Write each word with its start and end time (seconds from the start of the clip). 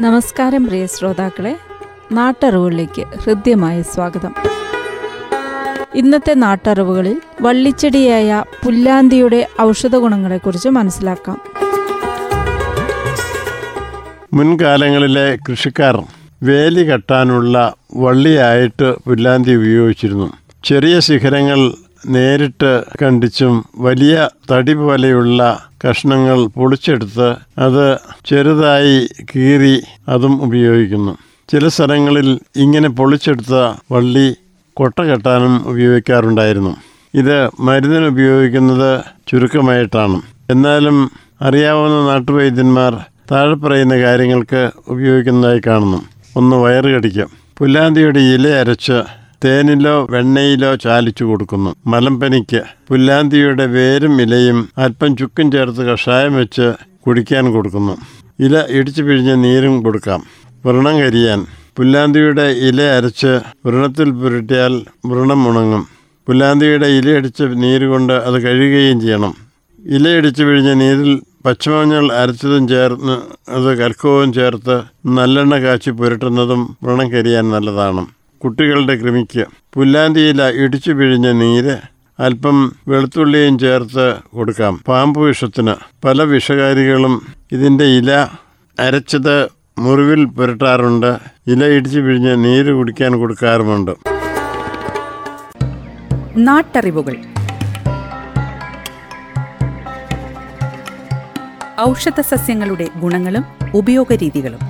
നമസ്കാരം 0.00 0.66
പ്രിയ 0.66 0.86
ശ്രോതാക്കളെ. 0.86 1.56
നാട്ടറിവുകളിലേക്ക് 2.12 3.02
ഹൃദ്യമായ 3.02 3.82
സ്വാഗതം. 3.82 4.34
ഇന്നത്തെ 5.94 6.34
നാട്ടറിവുകളിൽ 6.34 7.20
വള്ളിച്ചെടിയായ 7.40 8.44
പുല്ലാന്തിയുടെ 8.64 9.48
ഔഷധ 9.60 9.96
ഗുണങ്ങളെക്കുറിച്ച് 9.96 10.68
മനസ്സിലാക്കാം. 10.68 11.40
മുൻകാലങ്ങളിലെ 14.32 15.38
കൃഷിക്കാർ 15.48 16.02
വേലി 16.42 16.84
കെട്ടാനുള്ള 16.90 17.74
വള്ളിയായിട്ട് 17.96 18.94
പുല്ലാന്തി 19.08 19.54
ഉപയോഗിച്ചിരുന്നു. 19.54 20.32
ചെറിയ 20.64 21.00
ശിഖരങ്ങൾ 21.00 21.72
നേരിട്ട് 22.06 22.84
കണ്ടിച്ചും 23.02 23.64
വലിയ 23.78 24.28
തടി 24.52 24.74
പോലെയുള്ള 24.74 25.64
കഷ്ണങ്ങൾ 25.88 26.46
പൊളിച്ചെടുത്ത് 26.46 27.30
അത് 27.58 27.98
ചെറുതായി 28.26 29.08
കീറി 29.36 29.82
അതും 30.08 30.42
ഉപയോഗിക്കുന്നു. 30.42 31.18
ചില 31.48 31.68
സ്ഥലങ്ങളിൽ 31.68 32.38
ഇങ്ങനെ 32.56 32.88
പൊളിച്ചെടുത്ത 32.88 33.54
വള്ളി 33.92 34.36
കൊട്ട 34.74 35.02
കെട്ടാനും 35.02 35.68
ഉപയോഗിക്കാറുണ്ടായിരുന്നു. 35.68 36.76
ഇത് 37.14 37.50
മരുന്നിന് 37.60 38.04
ഉപയോഗിക്കുന്നത് 38.04 39.02
ചുരുക്കമായിട്ടാണ്. 39.28 40.22
എന്നാലും 40.50 41.10
അറിയാവുന്ന 41.40 42.06
നാട്ടുവൈദ്യന്മാർ 42.06 42.98
താഴെ 43.30 43.54
പറയുന്ന 43.54 43.94
കാര്യങ്ങൾക്ക് 43.94 44.70
ഉപയോഗിക്കുന്നതായി 44.88 45.60
കാണുന്നു. 45.66 46.02
ഒന്ന് 46.36 46.56
വയറ് 46.56 46.84
കടിക്കുക. 46.84 47.26
പുല്ലാന്തിയുടെ 47.58 48.20
ഇല 48.20 48.48
അരച്ച് 48.48 49.19
തേനിലോ 49.44 50.06
വെണ്ണയിലോ 50.10 50.76
ചാലിച്ചു 50.76 51.24
കൊടുക്കുന്നു. 51.24 51.74
മലമ്പനിക്ക് 51.86 52.62
പുല്ലാന്തിയുടെ 52.88 53.66
വേരും 53.66 54.20
ഇലയും 54.20 54.68
അല്പം 54.78 55.16
ചുക്കും 55.16 55.52
ചേർത്ത് 55.52 55.82
കഷായം 55.86 56.34
വെച്ച് 56.34 56.72
കുടിക്കാൻ 57.06 57.52
കൊടുക്കുന്നു. 57.52 57.96
ഇല 58.40 58.64
ഇടിച്ചു 58.68 59.02
പിഴിഞ്ഞ് 59.02 59.44
നീരും 59.44 59.82
കൊടുക്കാം. 59.82 60.20
വ്രണം 60.66 61.00
കരിയാൻ. 61.00 61.46
പുല്ലാന്തിയുടെ 61.76 62.42
ഇല 62.42 62.82
അരച്ച് 62.82 63.40
വ്രണത്തിൽ 63.66 64.10
പുരട്ടിയാൽ 64.10 64.82
വ്രണം 65.06 65.48
ഉണങ്ങും. 65.48 65.86
പുല്ലാന്തിയുടെ 66.26 66.86
ഇലയടിച്ച് 66.86 67.42
നീര് 67.42 67.86
കൊണ്ട് 67.86 68.12
അത് 68.12 68.42
കഴുകുകയും 68.42 69.00
ചെയ്യണം. 69.00 69.34
ഇലയടിച്ച് 69.78 70.42
പിഴിഞ്ഞ 70.42 70.72
നീരിൽ 70.72 71.20
പച്ചമഞ്ഞൾ 71.46 72.12
അരച്ചതും 72.12 72.68
ചേർന്ന് 72.68 73.16
അത് 73.50 73.78
കൽക്കവും 73.78 74.32
ചേർത്ത് 74.32 74.82
നല്ലെണ്ണ 75.06 75.56
കാച്ചി 75.56 75.90
പുരട്ടുന്നതും 75.90 76.76
വ്രണം 76.82 77.12
കരിയാൻ 77.12 77.50
നല്ലതാണ്. 77.50 78.19
കുട്ടികളുടെ 78.42 78.96
കൃമിക്ക്. 78.96 79.46
പുല്ലാന്തിയില 79.74 80.48
ഇടിച്ചു 80.48 80.92
പിഴിഞ്ഞ 80.92 81.32
നീര് 81.32 81.76
അല്പം 82.20 82.72
വെളുത്തുള്ളിയും 82.88 83.58
ചേർത്ത് 83.58 84.16
കൊടുക്കാം. 84.34 84.80
പാമ്പ് 84.88 85.20
വിഷത്തിന് 85.20 85.74
പല 86.04 86.22
വിഷകാരികളും 86.22 87.22
ഇതിന്റെ 87.52 87.84
ഇല 87.84 88.26
അരച്ചത് 88.80 89.48
മുറിവിൽ 89.78 90.24
പുരട്ടാറുണ്ട്. 90.24 91.18
ഇല 91.46 91.64
ഇടിച്ചു 91.64 92.00
പിഴിഞ്ഞ് 92.00 92.44
നീര് 92.44 92.72
കുടിക്കാൻ 92.72 93.18
കൊടുക്കാറുമുണ്ട്. 93.18 93.90
നാട്ടറിവുകൾ. 96.36 97.16
ഔഷധ 101.80 102.20
സസ്യങ്ങളുടെ 102.20 102.88
ഗുണങ്ങളും 102.96 103.44
ഉപയോഗരീതികളും. 103.74 104.69